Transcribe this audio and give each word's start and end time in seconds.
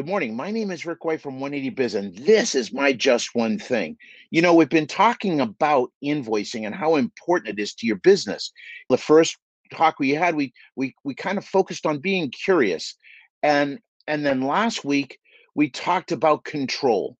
Good 0.00 0.08
morning. 0.08 0.34
My 0.34 0.50
name 0.50 0.70
is 0.70 0.86
Rick 0.86 1.04
White 1.04 1.20
from 1.20 1.40
180 1.40 1.74
Biz, 1.74 1.94
and 1.94 2.16
this 2.16 2.54
is 2.54 2.72
my 2.72 2.90
Just 2.90 3.34
One 3.34 3.58
Thing. 3.58 3.98
You 4.30 4.40
know, 4.40 4.54
we've 4.54 4.66
been 4.66 4.86
talking 4.86 5.42
about 5.42 5.92
invoicing 6.02 6.64
and 6.64 6.74
how 6.74 6.96
important 6.96 7.50
it 7.50 7.62
is 7.62 7.74
to 7.74 7.86
your 7.86 7.96
business. 7.96 8.50
The 8.88 8.96
first 8.96 9.36
talk 9.70 9.98
we 9.98 10.08
had, 10.12 10.36
we 10.36 10.54
we 10.74 10.94
we 11.04 11.14
kind 11.14 11.36
of 11.36 11.44
focused 11.44 11.84
on 11.84 11.98
being 11.98 12.30
curious, 12.30 12.94
and 13.42 13.78
and 14.06 14.24
then 14.24 14.40
last 14.40 14.86
week 14.86 15.18
we 15.54 15.68
talked 15.68 16.12
about 16.12 16.44
control. 16.44 17.18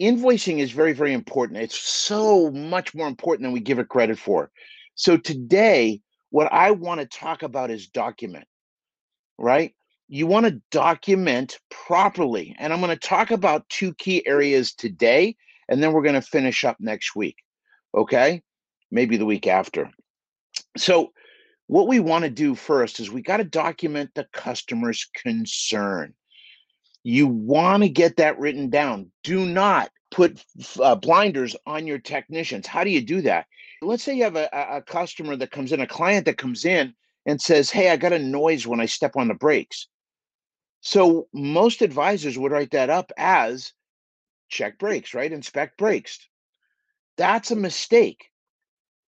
Invoicing 0.00 0.60
is 0.60 0.70
very 0.72 0.94
very 0.94 1.12
important. 1.12 1.60
It's 1.60 1.78
so 1.78 2.50
much 2.50 2.94
more 2.94 3.08
important 3.08 3.42
than 3.42 3.52
we 3.52 3.60
give 3.60 3.78
it 3.78 3.90
credit 3.90 4.18
for. 4.18 4.50
So 4.94 5.18
today, 5.18 6.00
what 6.30 6.50
I 6.50 6.70
want 6.70 7.02
to 7.02 7.06
talk 7.06 7.42
about 7.42 7.70
is 7.70 7.88
document. 7.88 8.46
Right? 9.36 9.74
You 10.08 10.26
want 10.26 10.46
to 10.46 10.60
document 10.70 11.58
properly. 11.70 12.54
And 12.58 12.72
I'm 12.72 12.80
going 12.80 12.96
to 12.96 13.08
talk 13.08 13.30
about 13.30 13.68
two 13.68 13.94
key 13.94 14.26
areas 14.26 14.72
today, 14.72 15.36
and 15.68 15.82
then 15.82 15.92
we're 15.92 16.02
going 16.02 16.14
to 16.14 16.22
finish 16.22 16.64
up 16.64 16.76
next 16.78 17.16
week. 17.16 17.36
Okay? 17.94 18.42
Maybe 18.90 19.16
the 19.16 19.26
week 19.26 19.46
after. 19.46 19.90
So, 20.76 21.12
what 21.68 21.88
we 21.88 21.98
want 21.98 22.22
to 22.22 22.30
do 22.30 22.54
first 22.54 23.00
is 23.00 23.10
we 23.10 23.22
got 23.22 23.38
to 23.38 23.44
document 23.44 24.10
the 24.14 24.28
customer's 24.32 25.08
concern. 25.16 26.14
You 27.02 27.26
want 27.26 27.82
to 27.82 27.88
get 27.88 28.18
that 28.18 28.38
written 28.38 28.70
down. 28.70 29.10
Do 29.24 29.44
not 29.44 29.90
put 30.12 30.44
uh, 30.80 30.94
blinders 30.94 31.56
on 31.66 31.88
your 31.88 31.98
technicians. 31.98 32.68
How 32.68 32.84
do 32.84 32.90
you 32.90 33.00
do 33.00 33.20
that? 33.22 33.46
Let's 33.82 34.04
say 34.04 34.14
you 34.14 34.22
have 34.22 34.36
a, 34.36 34.48
a 34.52 34.80
customer 34.80 35.34
that 35.34 35.50
comes 35.50 35.72
in, 35.72 35.80
a 35.80 35.88
client 35.88 36.24
that 36.26 36.38
comes 36.38 36.64
in 36.64 36.94
and 37.26 37.40
says, 37.40 37.68
Hey, 37.68 37.90
I 37.90 37.96
got 37.96 38.12
a 38.12 38.18
noise 38.18 38.64
when 38.66 38.80
I 38.80 38.86
step 38.86 39.16
on 39.16 39.26
the 39.26 39.34
brakes. 39.34 39.88
So 40.80 41.28
most 41.32 41.82
advisors 41.82 42.38
would 42.38 42.52
write 42.52 42.70
that 42.72 42.90
up 42.90 43.12
as 43.16 43.72
check 44.48 44.78
brakes, 44.78 45.14
right? 45.14 45.32
Inspect 45.32 45.78
brakes. 45.78 46.28
That's 47.16 47.50
a 47.50 47.56
mistake. 47.56 48.30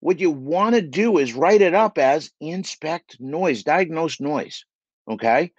What 0.01 0.21
you 0.21 0.31
want 0.31 0.75
to 0.75 0.83
do 0.83 1.19
is 1.19 1.35
write 1.35 1.63
it 1.63 1.75
up 1.75 1.99
as 1.99 2.31
inspect 2.41 3.17
noise, 3.21 3.63
diagnose 3.63 4.21
noise. 4.21 4.65
Okay. 5.09 5.53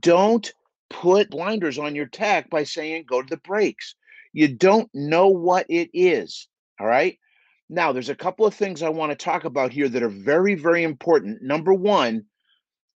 Don't 0.00 0.52
put 0.90 1.30
blinders 1.30 1.78
on 1.78 1.94
your 1.94 2.06
tech 2.06 2.50
by 2.50 2.64
saying 2.64 3.04
go 3.08 3.22
to 3.22 3.28
the 3.28 3.36
brakes. 3.38 3.94
You 4.32 4.48
don't 4.48 4.88
know 4.92 5.28
what 5.28 5.66
it 5.68 5.90
is. 5.92 6.48
All 6.80 6.86
right. 6.86 7.18
Now, 7.70 7.92
there's 7.92 8.10
a 8.10 8.14
couple 8.14 8.46
of 8.46 8.54
things 8.54 8.82
I 8.82 8.88
want 8.90 9.10
to 9.10 9.16
talk 9.16 9.44
about 9.44 9.72
here 9.72 9.88
that 9.88 10.02
are 10.02 10.08
very, 10.08 10.54
very 10.54 10.82
important. 10.82 11.42
Number 11.42 11.72
one, 11.72 12.26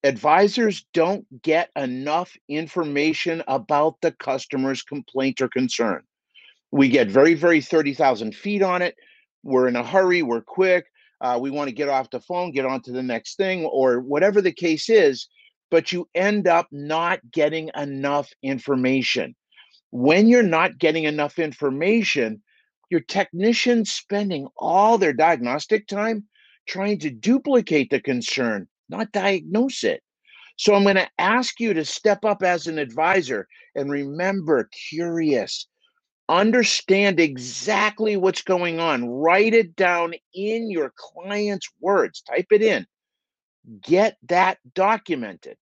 advisors 0.04 0.86
don't 0.94 1.26
get 1.42 1.70
enough 1.76 2.36
information 2.48 3.42
about 3.48 4.00
the 4.00 4.12
customer's 4.12 4.82
complaint 4.82 5.40
or 5.40 5.48
concern. 5.48 6.02
We 6.70 6.88
get 6.88 7.08
very, 7.08 7.34
very 7.34 7.60
30,000 7.60 8.34
feet 8.34 8.62
on 8.62 8.82
it. 8.82 8.94
We're 9.42 9.68
in 9.68 9.76
a 9.76 9.84
hurry, 9.84 10.22
we're 10.22 10.42
quick. 10.42 10.86
Uh, 11.20 11.38
we 11.40 11.50
want 11.50 11.68
to 11.68 11.74
get 11.74 11.88
off 11.88 12.10
the 12.10 12.20
phone, 12.20 12.52
get 12.52 12.64
on 12.64 12.80
to 12.82 12.92
the 12.92 13.02
next 13.02 13.36
thing, 13.36 13.64
or 13.64 14.00
whatever 14.00 14.40
the 14.40 14.52
case 14.52 14.88
is, 14.88 15.28
but 15.70 15.90
you 15.90 16.08
end 16.14 16.46
up 16.46 16.68
not 16.70 17.18
getting 17.32 17.70
enough 17.76 18.30
information. 18.42 19.34
When 19.90 20.28
you're 20.28 20.42
not 20.42 20.78
getting 20.78 21.04
enough 21.04 21.38
information, 21.38 22.42
your 22.90 23.00
technician's 23.00 23.90
spending 23.90 24.46
all 24.56 24.96
their 24.96 25.12
diagnostic 25.12 25.88
time 25.88 26.24
trying 26.68 26.98
to 27.00 27.10
duplicate 27.10 27.90
the 27.90 28.00
concern 28.00 28.68
not 28.88 29.12
diagnose 29.12 29.84
it. 29.84 30.02
So 30.56 30.74
I'm 30.74 30.82
going 30.82 30.96
to 30.96 31.08
ask 31.18 31.60
you 31.60 31.72
to 31.74 31.84
step 31.84 32.24
up 32.24 32.42
as 32.42 32.66
an 32.66 32.78
advisor 32.78 33.46
and 33.74 33.90
remember 33.90 34.68
curious. 34.90 35.68
Understand 36.28 37.20
exactly 37.20 38.16
what's 38.16 38.42
going 38.42 38.80
on. 38.80 39.08
Write 39.08 39.54
it 39.54 39.76
down 39.76 40.14
in 40.34 40.70
your 40.70 40.92
client's 40.96 41.68
words. 41.80 42.22
Type 42.22 42.48
it 42.50 42.62
in. 42.62 42.86
Get 43.82 44.16
that 44.28 44.58
documented. 44.74 45.56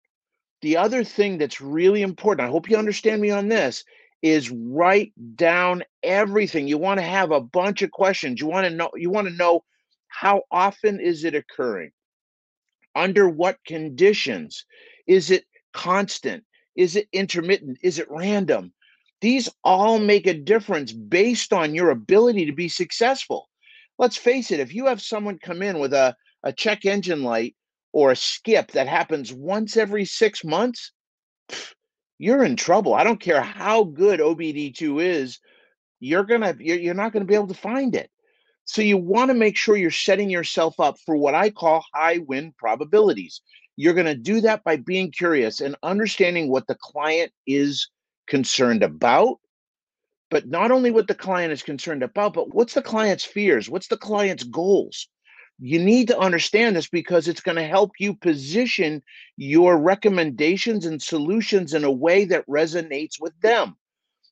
The 0.61 0.77
other 0.77 1.03
thing 1.03 1.37
that's 1.37 1.61
really 1.61 2.01
important, 2.01 2.47
I 2.47 2.51
hope 2.51 2.69
you 2.69 2.77
understand 2.77 3.21
me 3.21 3.31
on 3.31 3.49
this, 3.49 3.83
is 4.21 4.49
write 4.49 5.13
down 5.35 5.83
everything. 6.01 6.67
You 6.67 6.79
want 6.79 6.99
to 6.99 7.05
have 7.05 7.31
a 7.31 7.41
bunch 7.41 7.83
of 7.83 7.91
questions. 7.91 8.41
You 8.41 8.47
want 8.47 8.65
to 8.65 8.73
know 8.73 8.89
you 8.95 9.11
want 9.11 9.27
to 9.27 9.33
know 9.33 9.63
how 10.07 10.43
often 10.49 10.99
is 10.99 11.23
it 11.25 11.35
occurring? 11.35 11.91
Under 12.95 13.27
what 13.27 13.57
conditions? 13.65 14.65
Is 15.05 15.31
it 15.31 15.45
constant? 15.73 16.43
Is 16.75 16.95
it 16.95 17.07
intermittent? 17.11 17.77
Is 17.83 17.99
it 17.99 18.07
random? 18.09 18.73
These 19.21 19.49
all 19.63 19.99
make 19.99 20.27
a 20.27 20.33
difference 20.33 20.91
based 20.91 21.53
on 21.53 21.75
your 21.75 21.89
ability 21.89 22.45
to 22.45 22.51
be 22.51 22.69
successful. 22.69 23.49
Let's 23.97 24.17
face 24.17 24.51
it, 24.51 24.59
if 24.59 24.73
you 24.73 24.87
have 24.87 25.01
someone 25.01 25.39
come 25.39 25.61
in 25.61 25.79
with 25.79 25.93
a, 25.93 26.15
a 26.43 26.51
check 26.51 26.85
engine 26.85 27.23
light 27.23 27.55
or 27.93 28.11
a 28.11 28.15
skip 28.15 28.71
that 28.71 28.87
happens 28.87 29.31
once 29.31 29.77
every 29.77 30.05
six 30.05 30.43
months, 30.43 30.91
you're 32.17 32.43
in 32.43 32.55
trouble. 32.55 32.93
I 32.93 33.03
don't 33.03 33.19
care 33.19 33.41
how 33.41 33.83
good 33.83 34.19
OBD2 34.19 35.01
is, 35.01 35.39
you're 35.99 36.23
gonna 36.23 36.55
you're, 36.59 36.77
you're 36.77 36.93
not 36.93 37.13
gonna 37.13 37.25
be 37.25 37.35
able 37.35 37.47
to 37.47 37.53
find 37.53 37.95
it. 37.95 38.09
So 38.65 38.81
you 38.81 38.97
want 38.97 39.29
to 39.29 39.35
make 39.35 39.55
sure 39.55 39.77
you're 39.77 39.91
setting 39.91 40.29
yourself 40.29 40.79
up 40.79 40.97
for 41.05 41.15
what 41.15 41.35
I 41.35 41.51
call 41.51 41.85
high 41.93 42.17
win 42.17 42.53
probabilities. 42.57 43.41
You're 43.77 43.93
going 43.93 44.07
to 44.07 44.15
do 44.15 44.41
that 44.41 44.63
by 44.63 44.77
being 44.77 45.11
curious 45.11 45.61
and 45.61 45.75
understanding 45.83 46.49
what 46.49 46.65
the 46.67 46.75
client 46.75 47.31
is 47.45 47.89
concerned 48.27 48.81
about, 48.81 49.37
but 50.31 50.47
not 50.47 50.71
only 50.71 50.89
what 50.89 51.07
the 51.07 51.13
client 51.15 51.53
is 51.53 51.61
concerned 51.61 52.01
about, 52.01 52.33
but 52.33 52.55
what's 52.55 52.73
the 52.73 52.81
client's 52.81 53.23
fears? 53.23 53.69
What's 53.69 53.87
the 53.87 53.97
client's 53.97 54.43
goals? 54.43 55.07
You 55.59 55.79
need 55.79 56.07
to 56.07 56.19
understand 56.19 56.75
this 56.75 56.87
because 56.87 57.27
it's 57.27 57.41
going 57.41 57.57
to 57.57 57.67
help 57.67 57.91
you 57.99 58.15
position 58.15 59.03
your 59.37 59.77
recommendations 59.77 60.85
and 60.85 61.01
solutions 61.01 61.73
in 61.73 61.83
a 61.83 61.91
way 61.91 62.25
that 62.25 62.47
resonates 62.47 63.21
with 63.21 63.39
them. 63.41 63.75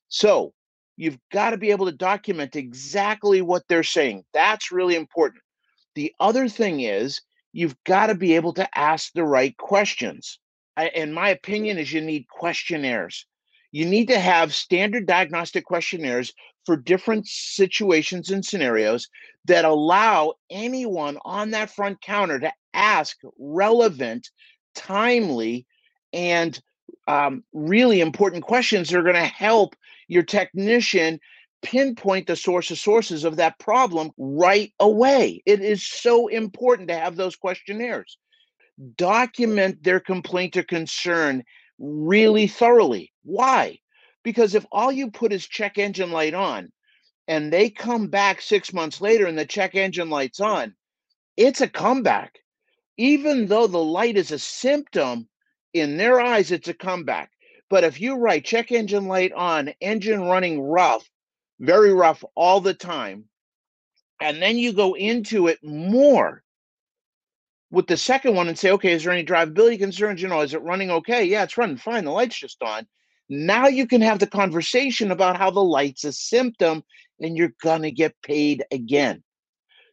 So, 0.08 0.52
You've 0.96 1.18
got 1.32 1.50
to 1.50 1.56
be 1.56 1.70
able 1.70 1.86
to 1.86 1.92
document 1.92 2.56
exactly 2.56 3.42
what 3.42 3.64
they're 3.68 3.82
saying. 3.82 4.24
That's 4.32 4.70
really 4.70 4.94
important. 4.94 5.42
The 5.94 6.12
other 6.20 6.48
thing 6.48 6.80
is 6.80 7.20
you've 7.52 7.76
got 7.84 8.08
to 8.08 8.14
be 8.14 8.34
able 8.36 8.52
to 8.54 8.78
ask 8.78 9.12
the 9.12 9.24
right 9.24 9.56
questions. 9.56 10.38
I, 10.76 10.88
in 10.88 11.12
my 11.12 11.28
opinion, 11.30 11.78
is 11.78 11.92
you 11.92 12.00
need 12.00 12.28
questionnaires. 12.28 13.26
You 13.72 13.86
need 13.86 14.08
to 14.08 14.20
have 14.20 14.54
standard 14.54 15.06
diagnostic 15.06 15.64
questionnaires 15.64 16.32
for 16.64 16.76
different 16.76 17.26
situations 17.26 18.30
and 18.30 18.44
scenarios 18.44 19.08
that 19.46 19.64
allow 19.64 20.34
anyone 20.50 21.18
on 21.24 21.50
that 21.50 21.70
front 21.70 22.00
counter 22.00 22.38
to 22.38 22.52
ask 22.72 23.18
relevant, 23.38 24.30
timely, 24.74 25.66
and 26.12 26.60
um, 27.08 27.42
really 27.52 28.00
important 28.00 28.44
questions 28.44 28.88
that 28.88 28.98
are 28.98 29.02
going 29.02 29.14
to 29.14 29.24
help 29.24 29.74
your 30.08 30.22
technician 30.22 31.18
pinpoint 31.62 32.26
the 32.26 32.36
source 32.36 32.70
of 32.70 32.78
sources 32.78 33.24
of 33.24 33.36
that 33.36 33.58
problem 33.58 34.10
right 34.18 34.72
away. 34.80 35.42
It 35.46 35.60
is 35.60 35.86
so 35.86 36.28
important 36.28 36.88
to 36.88 36.98
have 36.98 37.16
those 37.16 37.36
questionnaires. 37.36 38.18
Document 38.96 39.82
their 39.82 40.00
complaint 40.00 40.56
or 40.56 40.62
concern 40.62 41.42
really 41.78 42.46
thoroughly. 42.46 43.12
Why? 43.22 43.78
Because 44.22 44.54
if 44.54 44.66
all 44.72 44.92
you 44.92 45.10
put 45.10 45.32
is 45.32 45.46
check 45.46 45.78
engine 45.78 46.10
light 46.10 46.34
on 46.34 46.70
and 47.28 47.52
they 47.52 47.70
come 47.70 48.08
back 48.08 48.42
six 48.42 48.72
months 48.72 49.00
later 49.00 49.26
and 49.26 49.38
the 49.38 49.46
check 49.46 49.74
engine 49.74 50.10
light's 50.10 50.40
on, 50.40 50.74
it's 51.36 51.60
a 51.60 51.68
comeback. 51.68 52.38
Even 52.96 53.46
though 53.46 53.66
the 53.66 53.82
light 53.82 54.16
is 54.16 54.30
a 54.30 54.38
symptom, 54.38 55.28
in 55.74 55.96
their 55.96 56.20
eyes, 56.20 56.52
it's 56.52 56.68
a 56.68 56.74
comeback. 56.74 57.30
But 57.74 57.82
if 57.82 58.00
you 58.00 58.14
write 58.14 58.44
check 58.44 58.70
engine 58.70 59.08
light 59.08 59.32
on, 59.32 59.74
engine 59.80 60.22
running 60.22 60.62
rough, 60.62 61.10
very 61.58 61.92
rough 61.92 62.22
all 62.36 62.60
the 62.60 62.72
time, 62.72 63.24
and 64.20 64.40
then 64.40 64.58
you 64.58 64.72
go 64.72 64.94
into 64.94 65.48
it 65.48 65.58
more 65.60 66.44
with 67.72 67.88
the 67.88 67.96
second 67.96 68.36
one 68.36 68.46
and 68.46 68.56
say, 68.56 68.70
okay, 68.70 68.92
is 68.92 69.02
there 69.02 69.12
any 69.12 69.26
drivability 69.26 69.76
concerns? 69.76 70.22
You 70.22 70.28
know, 70.28 70.42
is 70.42 70.54
it 70.54 70.62
running 70.62 70.92
okay? 70.92 71.24
Yeah, 71.24 71.42
it's 71.42 71.58
running 71.58 71.76
fine. 71.76 72.04
The 72.04 72.12
light's 72.12 72.38
just 72.38 72.62
on. 72.62 72.86
Now 73.28 73.66
you 73.66 73.88
can 73.88 74.02
have 74.02 74.20
the 74.20 74.28
conversation 74.28 75.10
about 75.10 75.36
how 75.36 75.50
the 75.50 75.58
light's 75.58 76.04
a 76.04 76.12
symptom 76.12 76.84
and 77.18 77.36
you're 77.36 77.56
going 77.60 77.82
to 77.82 77.90
get 77.90 78.14
paid 78.22 78.62
again. 78.70 79.24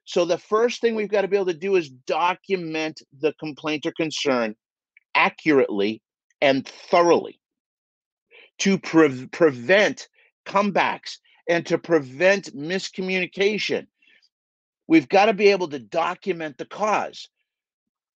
So 0.05 0.25
the 0.25 0.37
first 0.37 0.81
thing 0.81 0.93
we've 0.93 1.09
got 1.09 1.23
to 1.23 1.27
be 1.27 1.35
able 1.35 1.47
to 1.47 1.55
do 1.55 1.77
is 1.77 1.89
document 1.89 3.01
the 3.21 3.33
complaint 3.39 3.87
or 3.87 3.91
concern 3.93 4.55
accurately 5.15 6.03
and 6.41 6.67
thoroughly 6.67 7.40
to 8.61 8.77
pre- 8.77 9.27
prevent 9.27 10.07
comebacks 10.45 11.17
and 11.49 11.65
to 11.65 11.77
prevent 11.79 12.55
miscommunication. 12.55 13.87
We've 14.87 15.09
got 15.09 15.25
to 15.25 15.33
be 15.33 15.47
able 15.47 15.67
to 15.69 15.79
document 15.79 16.57
the 16.57 16.65
cause. 16.65 17.27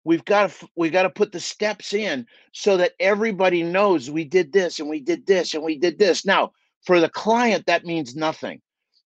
we've 0.03 0.25
got 0.25 0.49
to 0.51 0.67
we 0.75 0.89
got 0.89 1.03
to 1.03 1.09
put 1.09 1.31
the 1.31 1.39
steps 1.39 1.93
in 1.93 2.25
so 2.51 2.77
that 2.77 2.91
everybody 2.99 3.63
knows 3.63 4.11
we 4.11 4.25
did 4.25 4.51
this 4.51 4.79
and 4.79 4.89
we 4.89 4.99
did 4.99 5.25
this 5.25 5.53
and 5.53 5.63
we 5.63 5.77
did 5.77 5.97
this 5.97 6.25
now 6.25 6.51
for 6.85 6.99
the 6.99 7.09
client 7.09 7.65
that 7.65 7.85
means 7.85 8.15
nothing 8.15 8.61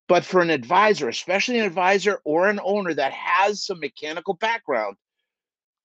but 0.08 0.26
for 0.26 0.42
an 0.42 0.50
advisor 0.50 1.08
especially 1.08 1.60
an 1.60 1.66
advisor 1.66 2.20
or 2.26 2.50
an 2.50 2.60
owner 2.64 2.96
that 2.96 3.14
has 3.14 3.64
some 3.64 3.80
mechanical 3.80 4.34
background 4.34 4.96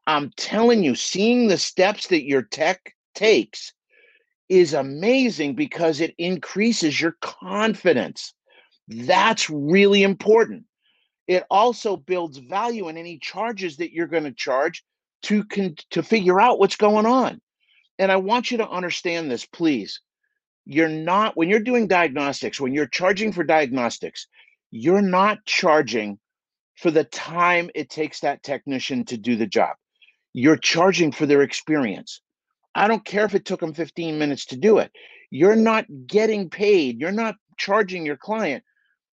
i'm 0.06 0.30
telling 0.36 0.82
you 0.82 0.94
seeing 0.94 1.48
the 1.48 1.58
steps 1.58 2.06
that 2.06 2.24
your 2.24 2.42
tech 2.42 2.94
takes 3.14 3.74
is 4.52 4.74
amazing 4.74 5.54
because 5.54 6.00
it 6.00 6.14
increases 6.18 7.00
your 7.00 7.16
confidence 7.20 8.34
that's 8.88 9.48
really 9.48 10.02
important 10.02 10.64
it 11.28 11.44
also 11.50 11.96
builds 11.96 12.38
value 12.38 12.88
in 12.88 12.96
any 12.96 13.18
charges 13.18 13.76
that 13.76 13.92
you're 13.92 14.06
going 14.06 14.24
to 14.24 14.32
charge 14.32 14.84
to 15.22 15.44
con- 15.44 15.76
to 15.90 16.02
figure 16.02 16.40
out 16.40 16.58
what's 16.58 16.76
going 16.76 17.06
on. 17.06 17.40
And 17.98 18.10
I 18.10 18.16
want 18.16 18.50
you 18.50 18.58
to 18.58 18.68
understand 18.68 19.30
this, 19.30 19.46
please. 19.46 20.00
You're 20.64 20.88
not 20.88 21.36
when 21.36 21.48
you're 21.48 21.60
doing 21.60 21.88
diagnostics, 21.88 22.60
when 22.60 22.72
you're 22.72 22.86
charging 22.86 23.32
for 23.32 23.44
diagnostics, 23.44 24.26
you're 24.70 25.02
not 25.02 25.44
charging 25.44 26.18
for 26.76 26.90
the 26.90 27.04
time 27.04 27.70
it 27.74 27.90
takes 27.90 28.20
that 28.20 28.42
technician 28.42 29.04
to 29.06 29.16
do 29.16 29.36
the 29.36 29.46
job. 29.46 29.76
You're 30.32 30.56
charging 30.56 31.12
for 31.12 31.26
their 31.26 31.42
experience. 31.42 32.20
I 32.74 32.88
don't 32.88 33.04
care 33.04 33.24
if 33.24 33.34
it 33.34 33.44
took 33.44 33.60
them 33.60 33.74
15 33.74 34.18
minutes 34.18 34.46
to 34.46 34.56
do 34.56 34.78
it. 34.78 34.90
You're 35.30 35.56
not 35.56 35.86
getting 36.06 36.50
paid. 36.50 37.00
You're 37.00 37.12
not 37.12 37.36
charging 37.58 38.06
your 38.06 38.16
client 38.16 38.64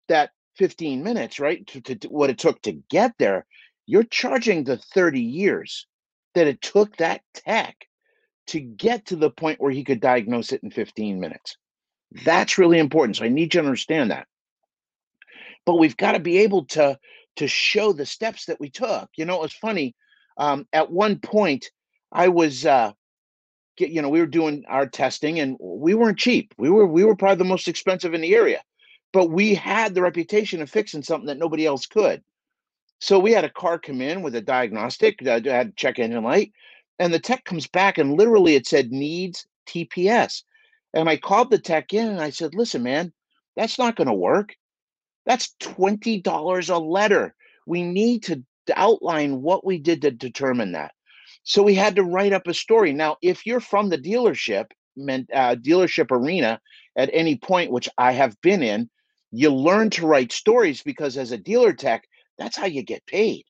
that 0.08 0.32
15 0.58 1.04
minutes, 1.04 1.40
right? 1.40 1.66
To, 1.68 1.82
to, 1.82 1.96
to 1.96 2.08
what 2.08 2.30
it 2.30 2.38
took 2.38 2.62
to 2.64 2.74
get 2.90 3.14
there. 3.20 3.46
You're 3.86 4.04
charging 4.04 4.64
the 4.64 4.78
30 4.78 5.22
years 5.22 5.88
that 6.36 6.48
it 6.48 6.62
took 6.62 6.96
that 6.98 7.22
tech 7.34 7.76
to 8.48 8.60
get 8.60 9.06
to 9.08 9.16
the 9.16 9.30
point 9.30 9.62
where 9.62 9.72
he 9.72 9.84
could 9.84 10.00
diagnose 10.00 10.52
it 10.52 10.64
in 10.64 10.72
15 10.72 11.20
minutes. 11.20 11.58
That's 12.26 12.58
really 12.58 12.80
important. 12.80 13.18
So 13.18 13.26
I 13.26 13.30
need 13.30 13.54
you 13.54 13.62
to 13.62 13.66
understand 13.68 14.12
that. 14.12 14.28
But 15.66 15.76
we've 15.76 15.98
got 15.98 16.14
to 16.14 16.20
be 16.20 16.40
able 16.40 16.66
to 16.66 16.98
to 17.36 17.48
show 17.48 17.94
the 17.94 18.06
steps 18.06 18.46
that 18.46 18.60
we 18.60 18.70
took. 18.70 19.10
You 19.16 19.26
know, 19.26 19.36
it 19.36 19.42
was 19.42 19.54
funny. 19.54 19.96
Um, 20.38 20.68
at 20.74 20.92
one 20.92 21.20
point, 21.20 21.66
I 22.12 22.28
was, 22.28 22.66
uh, 22.66 22.92
get, 23.80 23.90
you 23.90 24.02
know, 24.02 24.10
we 24.10 24.20
were 24.20 24.28
doing 24.28 24.64
our 24.68 24.86
testing, 24.86 25.40
and 25.40 25.58
we 25.60 25.96
weren't 25.96 26.20
cheap. 26.20 26.54
We 26.58 26.70
were 26.70 26.86
we 26.86 27.04
were 27.04 27.16
probably 27.16 27.38
the 27.38 27.46
most 27.46 27.68
expensive 27.68 28.14
in 28.14 28.22
the 28.22 28.36
area, 28.36 28.62
but 29.14 29.32
we 29.32 29.56
had 29.56 29.96
the 29.96 30.02
reputation 30.02 30.62
of 30.62 30.70
fixing 30.70 31.02
something 31.02 31.28
that 31.28 31.40
nobody 31.40 31.66
else 31.66 31.86
could. 31.86 32.22
So 33.00 33.18
we 33.18 33.32
had 33.32 33.46
a 33.46 33.50
car 33.50 33.80
come 33.80 34.02
in 34.02 34.22
with 34.22 34.36
a 34.36 34.42
diagnostic, 34.42 35.22
uh, 35.22 35.40
that 35.40 35.46
had 35.46 35.78
check 35.78 35.98
engine 36.00 36.24
light, 36.24 36.52
and 37.00 37.14
the 37.14 37.20
tech 37.20 37.46
comes 37.46 37.66
back 37.66 37.98
and 37.98 38.18
literally 38.18 38.56
it 38.56 38.68
said 38.68 38.92
needs 38.92 39.48
TPS. 39.66 40.44
And 40.94 41.10
I 41.10 41.18
called 41.18 41.50
the 41.50 41.60
tech 41.60 41.94
in 41.94 42.08
and 42.08 42.20
I 42.20 42.30
said, 42.30 42.54
listen, 42.54 42.84
man, 42.84 43.14
that's 43.56 43.80
not 43.80 43.96
going 43.96 44.08
to 44.08 44.14
work. 44.14 44.56
That's 45.26 45.56
$20 45.62 46.70
a 46.70 46.78
letter. 46.78 47.36
We 47.66 47.84
need 47.84 48.24
to 48.24 48.44
outline 48.76 49.42
what 49.42 49.66
we 49.66 49.78
did 49.78 50.02
to 50.02 50.12
determine 50.12 50.74
that. 50.74 50.94
So 51.44 51.64
we 51.64 51.74
had 51.74 51.96
to 51.96 52.04
write 52.04 52.34
up 52.34 52.48
a 52.48 52.54
story. 52.54 52.94
Now, 52.94 53.18
if 53.22 53.46
you're 53.46 53.60
from 53.60 53.90
the 53.90 53.98
dealership, 53.98 54.66
uh, 55.00 55.56
dealership 55.56 56.12
arena 56.12 56.60
at 56.96 57.10
any 57.14 57.38
point, 57.38 57.72
which 57.72 57.90
I 57.98 58.12
have 58.12 58.40
been 58.42 58.62
in, 58.62 58.90
you 59.32 59.54
learn 59.54 59.90
to 59.92 60.08
write 60.08 60.32
stories 60.32 60.82
because 60.84 61.18
as 61.18 61.32
a 61.32 61.38
dealer 61.38 61.74
tech, 61.74 62.04
that's 62.38 62.58
how 62.58 62.66
you 62.66 62.84
get 62.84 63.06
paid. 63.06 63.46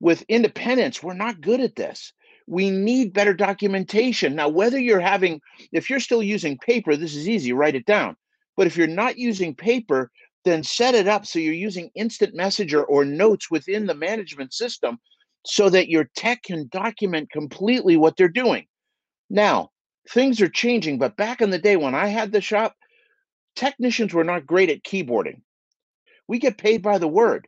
With 0.00 0.24
independents, 0.28 1.02
we're 1.02 1.14
not 1.14 1.40
good 1.40 1.60
at 1.60 1.76
this. 1.76 2.12
We 2.46 2.70
need 2.70 3.14
better 3.14 3.34
documentation. 3.34 4.34
Now, 4.34 4.48
whether 4.48 4.78
you're 4.78 5.00
having, 5.00 5.40
if 5.72 5.88
you're 5.88 6.00
still 6.00 6.22
using 6.22 6.58
paper, 6.58 6.94
this 6.96 7.14
is 7.14 7.28
easy, 7.28 7.52
write 7.52 7.74
it 7.74 7.86
down. 7.86 8.16
But 8.56 8.66
if 8.66 8.76
you're 8.76 8.86
not 8.86 9.18
using 9.18 9.54
paper, 9.54 10.10
then 10.44 10.62
set 10.62 10.94
it 10.94 11.08
up 11.08 11.24
so 11.26 11.38
you're 11.38 11.54
using 11.54 11.90
instant 11.94 12.34
messenger 12.34 12.84
or 12.84 13.04
notes 13.04 13.50
within 13.50 13.86
the 13.86 13.94
management 13.94 14.52
system 14.52 14.98
so 15.46 15.68
that 15.70 15.88
your 15.88 16.08
tech 16.16 16.42
can 16.42 16.68
document 16.68 17.30
completely 17.30 17.96
what 17.96 18.16
they're 18.16 18.28
doing. 18.28 18.66
Now, 19.30 19.70
things 20.10 20.40
are 20.40 20.48
changing, 20.48 20.98
but 20.98 21.16
back 21.16 21.40
in 21.40 21.50
the 21.50 21.58
day 21.58 21.76
when 21.76 21.94
I 21.94 22.08
had 22.08 22.32
the 22.32 22.40
shop, 22.40 22.74
technicians 23.56 24.12
were 24.12 24.24
not 24.24 24.46
great 24.46 24.70
at 24.70 24.82
keyboarding. 24.82 25.40
We 26.28 26.38
get 26.38 26.58
paid 26.58 26.82
by 26.82 26.98
the 26.98 27.08
word. 27.08 27.46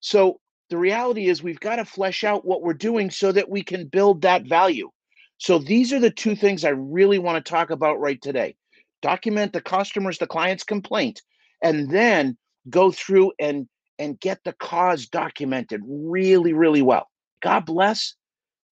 So 0.00 0.40
the 0.70 0.76
reality 0.76 1.28
is 1.28 1.42
we've 1.42 1.60
got 1.60 1.76
to 1.76 1.84
flesh 1.84 2.24
out 2.24 2.44
what 2.44 2.62
we're 2.62 2.74
doing 2.74 3.10
so 3.10 3.32
that 3.32 3.48
we 3.48 3.62
can 3.62 3.86
build 3.86 4.22
that 4.22 4.46
value. 4.46 4.90
So 5.38 5.58
these 5.58 5.92
are 5.92 6.00
the 6.00 6.10
two 6.10 6.36
things 6.36 6.64
I 6.64 6.70
really 6.70 7.18
want 7.18 7.44
to 7.44 7.50
talk 7.50 7.70
about 7.70 8.00
right 8.00 8.20
today. 8.20 8.56
Document 9.00 9.52
the 9.52 9.60
customers, 9.60 10.18
the 10.18 10.26
client's 10.26 10.64
complaint, 10.64 11.22
and 11.62 11.90
then 11.90 12.36
go 12.68 12.90
through 12.90 13.32
and 13.38 13.68
and 14.00 14.20
get 14.20 14.38
the 14.44 14.52
cause 14.54 15.06
documented 15.06 15.80
really, 15.84 16.52
really 16.52 16.82
well. 16.82 17.08
God 17.42 17.66
bless, 17.66 18.14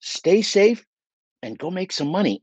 stay 0.00 0.42
safe, 0.42 0.84
and 1.42 1.58
go 1.58 1.70
make 1.70 1.92
some 1.92 2.08
money. 2.08 2.40